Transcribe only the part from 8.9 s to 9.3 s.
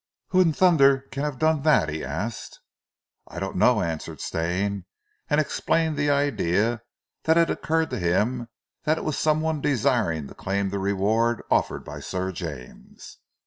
it was